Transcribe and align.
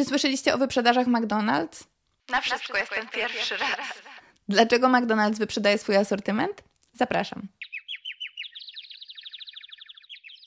Czy 0.00 0.04
słyszeliście 0.04 0.54
o 0.54 0.58
wyprzedażach 0.58 1.06
McDonald's? 1.06 1.84
Na 2.28 2.40
wszystko 2.40 2.78
jest 2.78 2.90
ten 2.90 3.08
pierwszy 3.08 3.56
raz. 3.56 4.02
Dlaczego 4.48 4.88
McDonald's 4.88 5.38
wyprzedaje 5.38 5.78
swój 5.78 5.96
asortyment? 5.96 6.62
Zapraszam. 6.92 7.48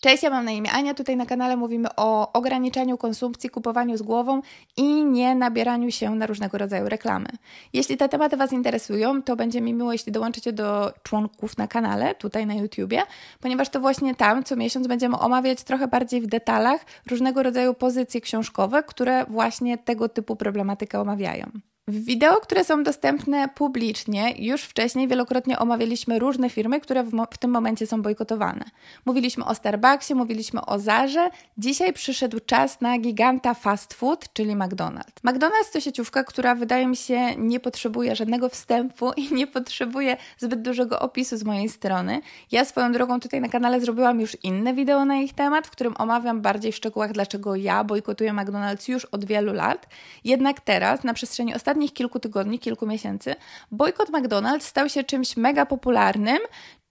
Cześć, 0.04 0.24
ja 0.24 0.30
mam 0.30 0.46
na 0.46 0.52
imię 0.52 0.72
Ania. 0.72 0.94
Tutaj 0.94 1.18
na 1.18 1.26
kanale 1.26 1.58
mówimy 1.58 1.88
o 1.98 2.32
ograniczaniu 2.34 2.98
konsumpcji, 2.98 3.50
kupowaniu 3.50 3.98
z 3.98 4.02
głową 4.02 4.42
i 4.78 5.06
nie 5.06 5.36
nabieraniu 5.36 5.92
się 5.92 6.16
na 6.16 6.26
różnego 6.26 6.58
rodzaju 6.58 6.90
reklamy. 6.90 7.26
Jeśli 7.74 7.98
te 7.98 8.10
tematy 8.10 8.38
Was 8.38 8.52
interesują, 8.52 9.24
to 9.24 9.36
będzie 9.36 9.62
mi 9.62 9.74
miło, 9.74 9.92
jeśli 9.92 10.12
dołączycie 10.12 10.54
do 10.54 10.94
członków 11.04 11.58
na 11.58 11.68
kanale, 11.68 12.16
tutaj 12.16 12.46
na 12.46 12.54
YouTubie, 12.54 13.04
ponieważ 13.40 13.70
to 13.70 13.80
właśnie 13.80 14.16
tam 14.16 14.44
co 14.44 14.56
miesiąc 14.56 14.88
będziemy 14.88 15.20
omawiać 15.20 15.64
trochę 15.64 15.88
bardziej 15.88 16.22
w 16.22 16.28
detalach 16.28 16.86
różnego 17.10 17.44
rodzaju 17.44 17.74
pozycje 17.74 18.22
książkowe, 18.22 18.84
które 18.84 19.26
właśnie 19.26 19.78
tego 19.78 20.10
typu 20.10 20.36
problematykę 20.36 21.02
omawiają. 21.02 21.52
W 21.88 22.06
wideo, 22.06 22.40
które 22.40 22.64
są 22.64 22.84
dostępne 22.84 23.50
publicznie, 23.50 24.34
już 24.38 24.64
wcześniej 24.64 25.08
wielokrotnie 25.08 25.60
omawialiśmy 25.60 26.20
różne 26.20 26.50
firmy, 26.50 26.80
które 26.80 27.04
w, 27.04 27.12
w, 27.32 27.38
tym 27.38 27.52
momencie 27.52 27.88
są 27.88 28.02
bojkotowane. 28.02 28.66
Mówiliśmy 29.06 29.46
o 29.46 29.56
Starbucksie, 29.56 30.16
mówiliśmy 30.16 30.66
o 30.66 30.80
Zarze. 30.80 31.30
Dzisiaj 31.58 31.94
przyszedł 31.94 32.40
czas 32.40 32.82
na 32.82 33.00
giganta 33.00 33.54
fast 33.54 33.94
food, 33.94 34.34
czyli 34.34 34.56
McDonald's. 34.56 35.24
McDonald's 35.24 35.74
to 35.74 35.80
sieciówka, 35.80 36.24
która 36.24 36.56
wydaje 36.56 36.88
mi 36.88 36.96
się 36.96 37.36
nie 37.36 37.60
potrzebuje 37.60 38.16
żadnego 38.16 38.50
wstępu 38.50 39.12
i 39.18 39.34
nie 39.34 39.48
potrzebuje 39.48 40.18
zbyt 40.38 40.62
dużego 40.62 41.00
opisu 41.00 41.38
z 41.38 41.44
mojej 41.44 41.70
strony. 41.70 42.22
Ja 42.52 42.66
swoją 42.66 42.92
drogą 42.92 43.20
tutaj 43.20 43.42
na 43.42 43.50
kanale 43.50 43.82
zrobiłam 43.82 44.22
już 44.22 44.38
inne 44.44 44.74
wideo 44.74 45.06
na 45.06 45.16
ich 45.16 45.34
temat, 45.34 45.68
w 45.68 45.72
którym 45.72 45.94
omawiam 45.98 46.42
bardziej 46.42 46.72
w 46.72 46.76
szczegółach, 46.76 47.12
dlaczego 47.12 47.56
ja 47.56 47.84
bojkotuję 47.84 48.34
McDonald's 48.34 48.90
już 48.90 49.06
od 49.06 49.26
wielu 49.26 49.54
lat. 49.54 49.88
Jednak 50.24 50.62
teraz, 50.62 51.04
na 51.04 51.14
przestrzeni 51.14 51.56
ostatnich 51.56 51.73
ostatnich 51.74 51.94
kilku 51.94 52.20
tygodni, 52.20 52.60
kilku 52.60 52.88
miesięcy, 52.88 53.36
bojkot 53.72 54.10
McDonald's 54.10 54.62
stał 54.62 54.90
się 54.90 55.04
czymś 55.04 55.38
mega 55.38 55.66
popularnym, 55.66 56.38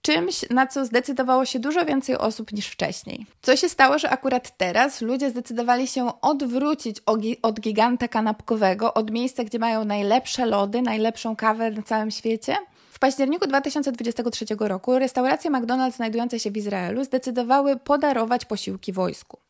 czymś, 0.01 0.49
na 0.49 0.67
co 0.67 0.85
zdecydowało 0.85 1.45
się 1.45 1.59
dużo 1.59 1.85
więcej 1.85 2.17
osób 2.17 2.51
niż 2.53 2.67
wcześniej. 2.67 3.25
Co 3.41 3.55
się 3.55 3.69
stało, 3.69 3.99
że 3.99 4.09
akurat 4.09 4.57
teraz 4.57 5.01
ludzie 5.01 5.29
zdecydowali 5.29 5.87
się 5.87 6.21
odwrócić 6.21 6.97
od 7.41 7.59
giganta 7.59 8.07
kanapkowego, 8.07 8.93
od 8.93 9.11
miejsca, 9.11 9.43
gdzie 9.43 9.59
mają 9.59 9.85
najlepsze 9.85 10.45
lody, 10.45 10.81
najlepszą 10.81 11.35
kawę 11.35 11.71
na 11.71 11.81
całym 11.81 12.11
świecie? 12.11 12.55
W 12.91 12.99
październiku 12.99 13.47
2023 13.47 14.45
roku 14.59 14.99
restauracje 14.99 15.51
McDonald's 15.51 15.95
znajdujące 15.95 16.39
się 16.39 16.51
w 16.51 16.57
Izraelu 16.57 17.03
zdecydowały 17.03 17.75
podarować 17.75 18.45
posiłki 18.45 18.93
wojsku. 18.93 19.42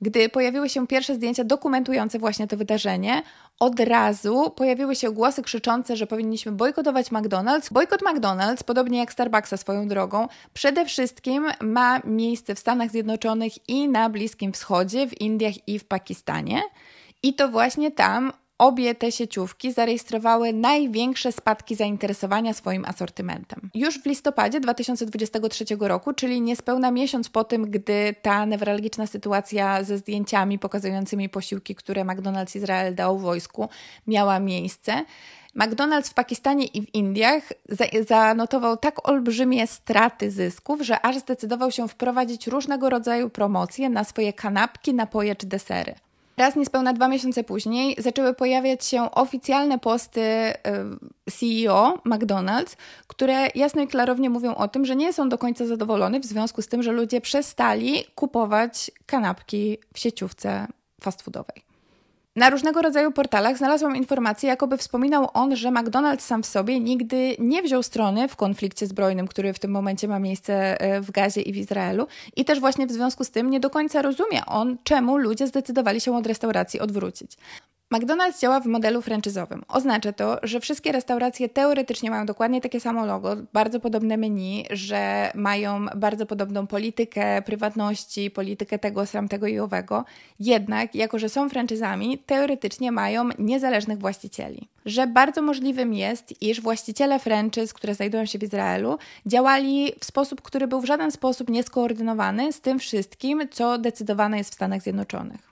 Gdy 0.00 0.28
pojawiły 0.28 0.68
się 0.68 0.86
pierwsze 0.86 1.14
zdjęcia 1.14 1.44
dokumentujące 1.44 2.18
właśnie 2.18 2.46
to 2.46 2.56
wydarzenie, 2.56 3.22
od 3.60 3.80
razu 3.80 4.50
pojawiły 4.50 4.96
się 4.96 5.10
głosy 5.10 5.42
krzyczące, 5.42 5.96
że 5.96 6.06
powinniśmy 6.06 6.52
bojkotować 6.52 7.10
McDonald's. 7.10 7.72
Bojkot 7.72 8.02
McDonald's, 8.02 8.62
podobnie 8.64 8.98
jak 8.98 9.12
Starbucksa 9.12 9.56
swoją 9.56 9.88
drogą, 9.88 10.28
przede 10.54 10.84
wszystkim 10.84 11.46
ma 11.60 12.00
miejsce 12.04 12.54
w 12.54 12.58
Stanach 12.58 12.90
Zjednoczonych 12.90 13.68
i 13.68 13.88
na 13.88 14.10
Bliskim 14.10 14.52
Wschodzie, 14.52 15.06
w 15.06 15.20
Indiach 15.20 15.68
i 15.68 15.78
w 15.78 15.84
Pakistanie. 15.84 16.62
I 17.22 17.34
to 17.34 17.48
właśnie 17.48 17.90
tam 17.90 18.32
Obie 18.58 18.94
te 18.94 19.12
sieciówki 19.12 19.72
zarejestrowały 19.72 20.52
największe 20.52 21.32
spadki 21.32 21.74
zainteresowania 21.74 22.54
swoim 22.54 22.84
asortymentem. 22.84 23.70
Już 23.74 24.02
w 24.02 24.06
listopadzie 24.06 24.60
2023 24.60 25.64
roku, 25.80 26.12
czyli 26.12 26.40
niespełna 26.40 26.90
miesiąc 26.90 27.28
po 27.28 27.44
tym, 27.44 27.70
gdy 27.70 28.14
ta 28.22 28.44
newralgiczna 28.44 29.06
sytuacja 29.06 29.84
ze 29.84 29.98
zdjęciami 29.98 30.58
pokazującymi 30.58 31.28
posiłki, 31.28 31.74
które 31.74 32.04
McDonald's 32.04 32.56
Izrael 32.56 32.94
dał 32.94 33.18
wojsku, 33.18 33.68
miała 34.06 34.40
miejsce, 34.40 35.04
McDonald's 35.56 36.10
w 36.10 36.14
Pakistanie 36.14 36.66
i 36.66 36.82
w 36.82 36.94
Indiach 36.94 37.52
zanotował 38.08 38.76
tak 38.76 39.08
olbrzymie 39.08 39.66
straty 39.66 40.30
zysków, 40.30 40.82
że 40.82 41.00
aż 41.00 41.18
zdecydował 41.18 41.70
się 41.70 41.88
wprowadzić 41.88 42.46
różnego 42.46 42.90
rodzaju 42.90 43.30
promocje 43.30 43.90
na 43.90 44.04
swoje 44.04 44.32
kanapki, 44.32 44.94
napoje 44.94 45.36
czy 45.36 45.46
desery. 45.46 45.94
Raz 46.38 46.56
niespełna 46.56 46.92
dwa 46.92 47.08
miesiące 47.08 47.44
później 47.44 47.96
zaczęły 47.98 48.34
pojawiać 48.34 48.84
się 48.84 49.10
oficjalne 49.10 49.78
posty 49.78 50.20
y, 50.20 50.54
CEO 51.30 51.98
McDonald's, 52.06 52.76
które 53.06 53.48
jasno 53.54 53.82
i 53.82 53.86
klarownie 53.86 54.30
mówią 54.30 54.54
o 54.54 54.68
tym, 54.68 54.84
że 54.84 54.96
nie 54.96 55.12
są 55.12 55.28
do 55.28 55.38
końca 55.38 55.66
zadowolone 55.66 56.20
w 56.20 56.24
związku 56.24 56.62
z 56.62 56.68
tym, 56.68 56.82
że 56.82 56.92
ludzie 56.92 57.20
przestali 57.20 58.04
kupować 58.14 58.90
kanapki 59.06 59.78
w 59.94 59.98
sieciówce 59.98 60.66
fast 61.02 61.22
foodowej. 61.22 61.67
Na 62.38 62.50
różnego 62.50 62.82
rodzaju 62.82 63.12
portalach 63.12 63.58
znalazłam 63.58 63.96
informację, 63.96 64.48
jakoby 64.48 64.76
wspominał 64.76 65.28
on, 65.34 65.56
że 65.56 65.68
McDonald's 65.68 66.20
sam 66.20 66.42
w 66.42 66.46
sobie 66.46 66.80
nigdy 66.80 67.36
nie 67.38 67.62
wziął 67.62 67.82
strony 67.82 68.28
w 68.28 68.36
konflikcie 68.36 68.86
zbrojnym, 68.86 69.28
który 69.28 69.52
w 69.52 69.58
tym 69.58 69.70
momencie 69.70 70.08
ma 70.08 70.18
miejsce 70.18 70.80
e, 70.80 71.00
w 71.00 71.10
Gazie 71.10 71.40
i 71.40 71.52
w 71.52 71.56
Izraelu. 71.56 72.06
I 72.36 72.44
też 72.44 72.60
właśnie 72.60 72.86
w 72.86 72.92
związku 72.92 73.24
z 73.24 73.30
tym 73.30 73.50
nie 73.50 73.60
do 73.60 73.70
końca 73.70 74.02
rozumie 74.02 74.46
on, 74.46 74.76
czemu 74.84 75.16
ludzie 75.16 75.46
zdecydowali 75.46 76.00
się 76.00 76.16
od 76.16 76.26
restauracji 76.26 76.80
odwrócić. 76.80 77.36
McDonald's 77.90 78.40
działa 78.40 78.60
w 78.60 78.66
modelu 78.66 79.02
franczyzowym. 79.02 79.62
Oznacza 79.68 80.12
to, 80.12 80.38
że 80.42 80.60
wszystkie 80.60 80.92
restauracje 80.92 81.48
teoretycznie 81.48 82.10
mają 82.10 82.26
dokładnie 82.26 82.60
takie 82.60 82.80
samo 82.80 83.06
logo, 83.06 83.36
bardzo 83.52 83.80
podobne 83.80 84.16
menu, 84.16 84.64
że 84.70 85.30
mają 85.34 85.86
bardzo 85.96 86.26
podobną 86.26 86.66
politykę 86.66 87.42
prywatności, 87.42 88.30
politykę 88.30 88.78
tego, 88.78 89.06
tamtego 89.06 89.46
i 89.46 89.58
owego. 89.58 90.04
Jednak, 90.40 90.94
jako 90.94 91.18
że 91.18 91.28
są 91.28 91.48
franczyzami, 91.48 92.18
teoretycznie 92.18 92.92
mają 92.92 93.28
niezależnych 93.38 93.98
właścicieli. 93.98 94.68
Że 94.86 95.06
bardzo 95.06 95.42
możliwym 95.42 95.94
jest, 95.94 96.42
iż 96.42 96.60
właściciele 96.60 97.18
franczyz, 97.18 97.74
które 97.74 97.94
znajdują 97.94 98.26
się 98.26 98.38
w 98.38 98.42
Izraelu, 98.42 98.98
działali 99.26 99.92
w 100.00 100.04
sposób, 100.04 100.42
który 100.42 100.66
był 100.66 100.80
w 100.80 100.86
żaden 100.86 101.10
sposób 101.10 101.50
nieskoordynowany 101.50 102.52
z 102.52 102.60
tym 102.60 102.78
wszystkim, 102.78 103.42
co 103.50 103.78
decydowane 103.78 104.38
jest 104.38 104.50
w 104.50 104.54
Stanach 104.54 104.82
Zjednoczonych. 104.82 105.47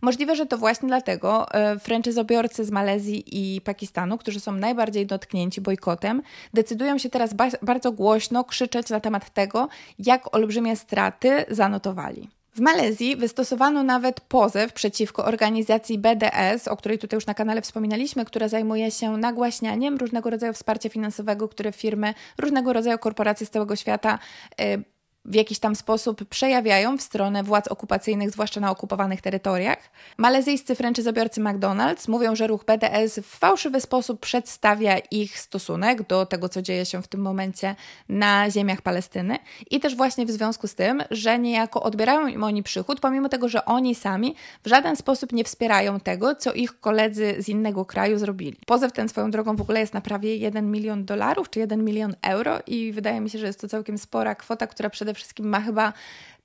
Możliwe, 0.00 0.36
że 0.36 0.46
to 0.46 0.58
właśnie 0.58 0.88
dlatego 0.88 1.52
e, 1.52 1.78
franczyzobiorcy 1.78 2.64
z 2.64 2.70
Malezji 2.70 3.24
i 3.26 3.60
Pakistanu, 3.60 4.18
którzy 4.18 4.40
są 4.40 4.52
najbardziej 4.52 5.06
dotknięci 5.06 5.60
bojkotem, 5.60 6.22
decydują 6.54 6.98
się 6.98 7.10
teraz 7.10 7.34
ba 7.34 7.48
bardzo 7.62 7.92
głośno 7.92 8.44
krzyczeć 8.44 8.90
na 8.90 9.00
temat 9.00 9.30
tego, 9.30 9.68
jak 9.98 10.34
olbrzymie 10.34 10.76
straty 10.76 11.44
zanotowali. 11.50 12.28
W 12.56 12.60
Malezji 12.60 13.16
wystosowano 13.16 13.82
nawet 13.82 14.20
pozew 14.20 14.72
przeciwko 14.72 15.24
organizacji 15.24 15.98
BDS, 15.98 16.68
o 16.68 16.76
której 16.76 16.98
tutaj 16.98 17.16
już 17.16 17.26
na 17.26 17.34
kanale 17.34 17.62
wspominaliśmy, 17.62 18.24
która 18.24 18.48
zajmuje 18.48 18.90
się 18.90 19.16
nagłaśnianiem 19.16 19.96
różnego 19.96 20.30
rodzaju 20.30 20.52
wsparcia 20.52 20.88
finansowego, 20.88 21.48
które 21.48 21.72
firmy, 21.72 22.14
różnego 22.38 22.72
rodzaju 22.72 22.98
korporacje 22.98 23.46
z 23.46 23.50
całego 23.50 23.76
świata 23.76 24.18
y, 24.60 24.84
w 25.26 25.34
jakiś 25.34 25.58
tam 25.58 25.76
sposób 25.76 26.24
przejawiają 26.24 26.98
w 26.98 27.02
stronę 27.02 27.42
władz 27.42 27.68
okupacyjnych, 27.68 28.30
zwłaszcza 28.30 28.60
na 28.60 28.70
okupowanych 28.70 29.20
terytoriach. 29.20 29.78
Malezyjscy 30.16 30.74
franczyzobiorcy 30.74 31.40
McDonald's 31.40 32.08
mówią, 32.08 32.36
że 32.36 32.46
ruch 32.46 32.64
BDS 32.64 33.18
w 33.18 33.26
fałszywy 33.26 33.80
sposób 33.80 34.20
przedstawia 34.20 34.98
ich 34.98 35.38
stosunek 35.38 36.06
do 36.06 36.26
tego, 36.26 36.48
co 36.48 36.62
dzieje 36.62 36.86
się 36.86 37.02
w 37.02 37.08
tym 37.08 37.20
momencie 37.20 37.76
na 38.08 38.50
ziemiach 38.50 38.82
Palestyny 38.82 39.38
i 39.70 39.80
też 39.80 39.96
właśnie 39.96 40.26
w 40.26 40.30
związku 40.30 40.66
z 40.66 40.74
tym, 40.74 41.02
że 41.10 41.38
niejako 41.38 41.82
odbierają 41.82 42.26
im 42.26 42.44
oni 42.44 42.62
przychód, 42.62 43.00
pomimo 43.00 43.28
tego, 43.28 43.48
że 43.48 43.64
oni 43.64 43.94
sami 43.94 44.34
w 44.64 44.68
żaden 44.68 44.96
sposób 44.96 45.32
nie 45.32 45.44
wspierają 45.44 46.00
tego, 46.00 46.34
co 46.34 46.52
ich 46.52 46.80
koledzy 46.80 47.34
z 47.38 47.48
innego 47.48 47.84
kraju 47.84 48.18
zrobili. 48.18 48.56
Pozew 48.66 48.92
ten 48.92 49.08
swoją 49.08 49.30
drogą 49.30 49.56
w 49.56 49.60
ogóle 49.60 49.80
jest 49.80 49.94
na 49.94 50.00
prawie 50.00 50.36
1 50.36 50.70
milion 50.70 51.04
dolarów 51.04 51.50
czy 51.50 51.60
1 51.60 51.84
milion 51.84 52.14
euro 52.22 52.58
i 52.66 52.92
wydaje 52.92 53.20
mi 53.20 53.30
się, 53.30 53.38
że 53.38 53.46
jest 53.46 53.60
to 53.60 53.68
całkiem 53.68 53.98
spora 53.98 54.34
kwota, 54.34 54.66
która 54.66 54.90
przede 54.90 55.14
wszystkim 55.16 55.48
ma 55.48 55.60
chyba 55.60 55.92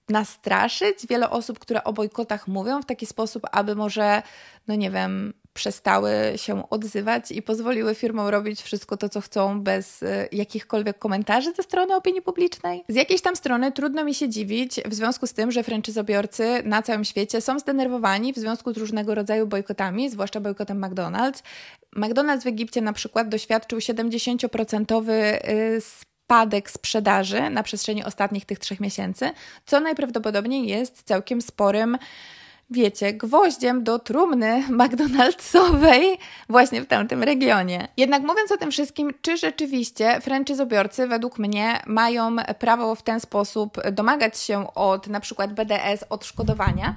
nastraszyć 0.09 1.07
wiele 1.09 1.29
osób, 1.29 1.59
które 1.59 1.83
o 1.83 1.93
bojkotach 1.93 2.47
mówią 2.47 2.81
w 2.81 2.85
taki 2.85 3.05
sposób, 3.05 3.47
aby 3.51 3.75
może, 3.75 4.21
no 4.67 4.75
nie 4.75 4.91
wiem, 4.91 5.33
przestały 5.53 6.11
się 6.35 6.69
odzywać 6.69 7.31
i 7.31 7.41
pozwoliły 7.41 7.95
firmom 7.95 8.27
robić 8.27 8.61
wszystko 8.61 8.97
to, 8.97 9.09
co 9.09 9.21
chcą, 9.21 9.61
bez 9.61 10.03
y, 10.03 10.27
jakichkolwiek 10.31 10.99
komentarzy 10.99 11.53
ze 11.53 11.63
strony 11.63 11.95
opinii 11.95 12.21
publicznej. 12.21 12.83
Z 12.89 12.95
jakiejś 12.95 13.21
tam 13.21 13.35
strony 13.35 13.71
trudno 13.71 14.03
mi 14.03 14.13
się 14.13 14.29
dziwić, 14.29 14.81
w 14.85 14.93
związku 14.93 15.27
z 15.27 15.33
tym, 15.33 15.51
że 15.51 15.63
franczyzobiorcy 15.63 16.61
na 16.65 16.81
całym 16.81 17.05
świecie 17.05 17.41
są 17.41 17.59
zdenerwowani 17.59 18.33
w 18.33 18.37
związku 18.37 18.73
z 18.73 18.77
różnego 18.77 19.15
rodzaju 19.15 19.47
bojkotami, 19.47 20.09
zwłaszcza 20.09 20.39
bojkotem 20.39 20.81
McDonald's. 20.81 21.43
McDonald's 21.95 22.43
w 22.43 22.47
Egipcie 22.47 22.81
na 22.81 22.93
przykład 22.93 23.29
doświadczył 23.29 23.79
70% 23.79 25.01
spadek 26.31 26.71
sprzedaży 26.71 27.49
na 27.49 27.63
przestrzeni 27.63 28.03
ostatnich 28.03 28.45
tych 28.45 28.59
trzech 28.59 28.79
miesięcy, 28.79 29.29
co 29.65 29.79
najprawdopodobniej 29.79 30.67
jest 30.67 31.03
całkiem 31.03 31.41
sporym 31.41 31.97
wiecie, 32.69 33.13
gwoździem 33.13 33.83
do 33.83 33.99
trumny 33.99 34.63
McDonald'sowej 34.69 36.17
właśnie 36.49 36.81
w 36.81 36.85
tamtym 36.85 37.23
regionie. 37.23 37.87
Jednak 37.97 38.23
mówiąc 38.23 38.51
o 38.51 38.57
tym 38.57 38.71
wszystkim, 38.71 39.13
czy 39.21 39.37
rzeczywiście 39.37 40.21
franczyzobiorcy 40.21 41.07
według 41.07 41.39
mnie 41.39 41.81
mają 41.85 42.35
prawo 42.59 42.95
w 42.95 43.03
ten 43.03 43.19
sposób 43.19 43.77
domagać 43.91 44.39
się 44.39 44.73
od 44.73 45.07
na 45.07 45.19
przykład 45.19 45.53
BDS 45.53 46.03
odszkodowania 46.09 46.95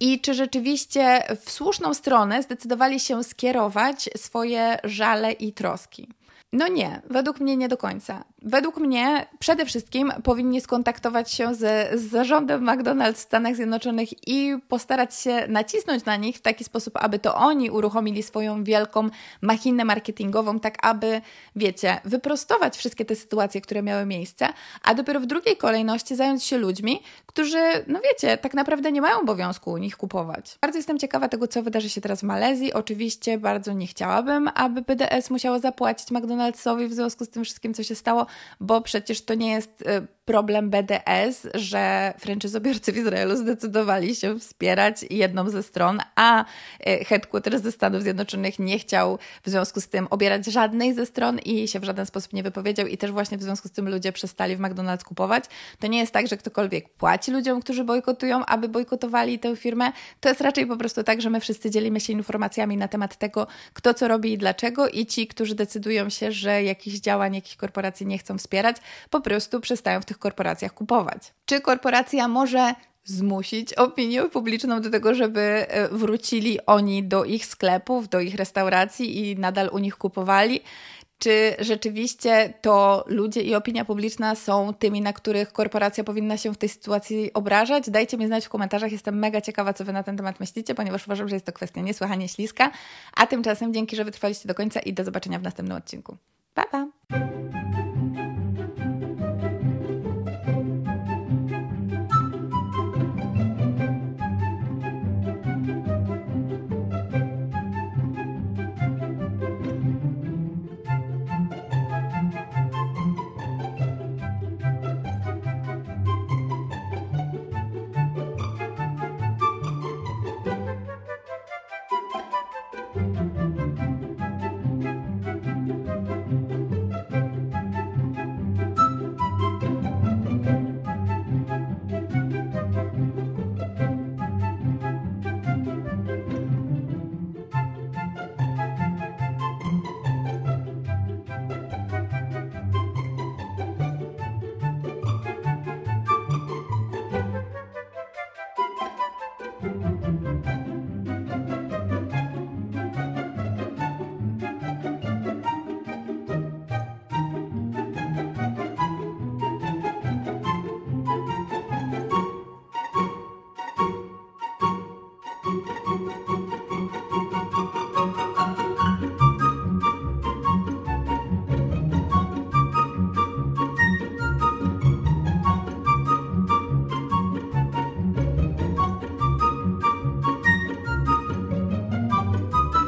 i 0.00 0.20
czy 0.20 0.34
rzeczywiście 0.34 1.22
w 1.44 1.50
słuszną 1.50 1.94
stronę 1.94 2.42
zdecydowali 2.42 3.00
się 3.00 3.24
skierować 3.24 4.10
swoje 4.16 4.78
żale 4.84 5.32
i 5.32 5.52
troski. 5.52 6.08
No 6.54 6.68
nie, 6.68 7.02
według 7.10 7.40
mnie 7.40 7.56
nie 7.56 7.68
do 7.68 7.76
końca. 7.76 8.24
Według 8.42 8.78
mnie 8.78 9.26
przede 9.38 9.66
wszystkim 9.66 10.12
powinni 10.22 10.60
skontaktować 10.60 11.32
się 11.32 11.54
z, 11.54 11.60
z 12.00 12.10
zarządem 12.10 12.64
McDonald's 12.64 13.14
w 13.14 13.18
Stanach 13.18 13.56
Zjednoczonych 13.56 14.28
i 14.28 14.58
postarać 14.68 15.14
się 15.14 15.46
nacisnąć 15.48 16.04
na 16.04 16.16
nich 16.16 16.36
w 16.36 16.40
taki 16.40 16.64
sposób, 16.64 16.94
aby 16.96 17.18
to 17.18 17.34
oni 17.34 17.70
uruchomili 17.70 18.22
swoją 18.22 18.64
wielką 18.64 19.08
machinę 19.42 19.84
marketingową, 19.84 20.60
tak 20.60 20.86
aby, 20.86 21.20
wiecie, 21.56 22.00
wyprostować 22.04 22.76
wszystkie 22.76 23.04
te 23.04 23.16
sytuacje, 23.16 23.60
które 23.60 23.82
miały 23.82 24.06
miejsce, 24.06 24.48
a 24.82 24.94
dopiero 24.94 25.20
w 25.20 25.26
drugiej 25.26 25.56
kolejności 25.56 26.16
zająć 26.16 26.44
się 26.44 26.58
ludźmi, 26.58 27.02
którzy, 27.26 27.62
no 27.86 28.00
wiecie, 28.00 28.38
tak 28.38 28.54
naprawdę 28.54 28.92
nie 28.92 29.00
mają 29.00 29.20
obowiązku 29.20 29.70
u 29.70 29.76
nich 29.76 29.96
kupować. 29.96 30.58
Bardzo 30.60 30.78
jestem 30.78 30.98
ciekawa 30.98 31.28
tego, 31.28 31.48
co 31.48 31.62
wydarzy 31.62 31.90
się 31.90 32.00
teraz 32.00 32.20
w 32.20 32.22
Malezji. 32.22 32.72
Oczywiście 32.72 33.38
bardzo 33.38 33.72
nie 33.72 33.86
chciałabym, 33.86 34.50
aby 34.54 34.82
PDS 34.82 35.30
musiało 35.30 35.58
zapłacić 35.58 36.10
McDonald'sowi 36.44 36.88
w 36.88 36.92
związku 36.92 37.24
z 37.24 37.28
tym 37.28 37.44
wszystkim, 37.44 37.74
co 37.74 37.82
się 37.82 37.94
stało, 37.94 38.26
bo 38.60 38.80
przecież 38.80 39.24
to 39.24 39.34
nie 39.34 39.50
jest 39.50 39.82
y, 39.82 40.06
problem 40.24 40.70
BDS, 40.70 41.46
że 41.54 42.14
franczyzobiorcy 42.18 42.92
w 42.92 42.96
Izraelu 42.96 43.36
zdecydowali 43.36 44.16
się 44.16 44.38
wspierać 44.38 45.04
jedną 45.10 45.50
ze 45.50 45.62
stron, 45.62 45.98
a 46.16 46.44
y, 46.44 47.04
headquarters 47.04 47.62
ze 47.62 47.72
Stanów 47.72 48.02
Zjednoczonych 48.02 48.58
nie 48.58 48.78
chciał 48.78 49.18
w 49.42 49.50
związku 49.50 49.80
z 49.80 49.88
tym 49.88 50.06
obierać 50.10 50.46
żadnej 50.46 50.94
ze 50.94 51.06
stron 51.06 51.38
i 51.38 51.68
się 51.68 51.80
w 51.80 51.84
żaden 51.84 52.06
sposób 52.06 52.32
nie 52.32 52.42
wypowiedział 52.42 52.86
i 52.86 52.98
też 52.98 53.12
właśnie 53.12 53.38
w 53.38 53.42
związku 53.42 53.68
z 53.68 53.70
tym 53.70 53.88
ludzie 53.88 54.12
przestali 54.12 54.56
w 54.56 54.60
McDonald's 54.60 55.02
kupować. 55.02 55.44
To 55.78 55.86
nie 55.86 55.98
jest 55.98 56.12
tak, 56.12 56.28
że 56.28 56.36
ktokolwiek 56.36 56.88
płaci 56.88 57.30
ludziom, 57.30 57.60
którzy 57.60 57.84
bojkotują, 57.84 58.46
aby 58.46 58.68
bojkotowali 58.68 59.38
tę 59.38 59.56
firmę. 59.56 59.92
To 60.20 60.28
jest 60.28 60.40
raczej 60.40 60.66
po 60.66 60.76
prostu 60.76 61.02
tak, 61.02 61.20
że 61.20 61.30
my 61.30 61.40
wszyscy 61.40 61.70
dzielimy 61.70 62.00
się 62.00 62.12
informacjami 62.12 62.76
na 62.76 62.88
temat 62.88 63.16
tego, 63.16 63.46
kto 63.72 63.94
co 63.94 64.08
robi 64.08 64.32
i 64.32 64.38
dlaczego 64.38 64.88
i 64.88 65.06
ci, 65.06 65.26
którzy 65.26 65.54
decydują 65.54 66.10
się, 66.10 66.32
że 66.34 66.62
jakichś 66.62 66.96
działań, 66.96 67.34
jakichś 67.34 67.56
korporacji 67.56 68.06
nie 68.06 68.18
chcą 68.18 68.38
wspierać, 68.38 68.76
po 69.10 69.20
prostu 69.20 69.60
przestają 69.60 70.00
w 70.00 70.04
tych 70.04 70.18
korporacjach 70.18 70.74
kupować. 70.74 71.34
Czy 71.46 71.60
korporacja 71.60 72.28
może 72.28 72.74
zmusić 73.04 73.74
opinię 73.74 74.22
publiczną 74.22 74.80
do 74.80 74.90
tego, 74.90 75.14
żeby 75.14 75.40
e, 75.40 75.88
wrócili 75.88 76.66
oni 76.66 77.04
do 77.04 77.24
ich 77.24 77.46
sklepów, 77.46 78.08
do 78.08 78.20
ich 78.20 78.34
restauracji 78.34 79.30
i 79.30 79.36
nadal 79.38 79.70
u 79.72 79.78
nich 79.78 79.96
kupowali? 79.96 80.60
Czy 81.24 81.56
rzeczywiście 81.58 82.54
to 82.60 83.04
ludzie 83.06 83.42
i 83.42 83.54
opinia 83.54 83.84
publiczna 83.84 84.34
są 84.34 84.74
tymi, 84.74 85.00
na 85.00 85.12
których 85.12 85.52
korporacja 85.52 86.04
powinna 86.04 86.36
się 86.36 86.52
w 86.52 86.56
tej 86.56 86.68
sytuacji 86.68 87.32
obrażać? 87.32 87.90
Dajcie 87.90 88.16
mi 88.16 88.26
znać 88.26 88.46
w 88.46 88.48
komentarzach. 88.48 88.92
Jestem 88.92 89.18
mega 89.18 89.40
ciekawa, 89.40 89.72
co 89.72 89.84
Wy 89.84 89.92
na 89.92 90.02
ten 90.02 90.16
temat 90.16 90.40
myślicie, 90.40 90.74
ponieważ 90.74 91.06
uważam, 91.06 91.28
że 91.28 91.36
jest 91.36 91.46
to 91.46 91.52
kwestia 91.52 91.80
niesłychanie 91.80 92.28
śliska. 92.28 92.70
A 93.16 93.26
tymczasem 93.26 93.74
dzięki, 93.74 93.96
że 93.96 94.04
wytrwaliście 94.04 94.48
do 94.48 94.54
końca 94.54 94.80
i 94.80 94.92
do 94.92 95.04
zobaczenia 95.04 95.38
w 95.38 95.42
następnym 95.42 95.78
odcinku. 95.78 96.16
Pa, 96.54 96.64
pa! 96.66 96.93